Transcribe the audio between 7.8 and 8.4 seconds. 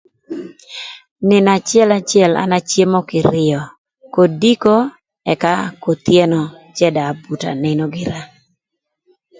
gïra.